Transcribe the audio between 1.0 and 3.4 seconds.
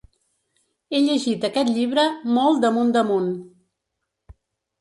llegit aquest llibre molt damunt damunt.